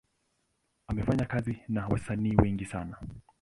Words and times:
Amefanya 0.87 1.25
kazi 1.25 1.59
na 1.67 1.87
wasanii 1.87 2.35
wengi 2.35 2.65
sana. 2.65 2.97